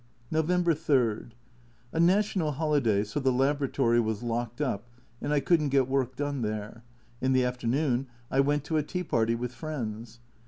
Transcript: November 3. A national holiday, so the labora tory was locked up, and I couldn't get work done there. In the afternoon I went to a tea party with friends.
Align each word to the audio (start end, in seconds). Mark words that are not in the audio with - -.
November 0.31 0.73
3. 0.73 1.27
A 1.93 1.99
national 1.99 2.53
holiday, 2.53 3.03
so 3.03 3.19
the 3.19 3.31
labora 3.31 3.71
tory 3.71 3.99
was 3.99 4.23
locked 4.23 4.59
up, 4.59 4.87
and 5.21 5.31
I 5.31 5.39
couldn't 5.39 5.69
get 5.69 5.87
work 5.87 6.15
done 6.15 6.41
there. 6.41 6.83
In 7.21 7.33
the 7.33 7.45
afternoon 7.45 8.07
I 8.31 8.39
went 8.39 8.63
to 8.63 8.77
a 8.77 8.81
tea 8.81 9.03
party 9.03 9.35
with 9.35 9.51
friends. 9.53 10.19